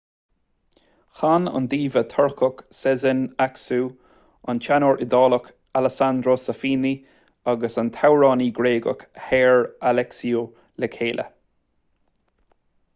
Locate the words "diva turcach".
1.73-2.63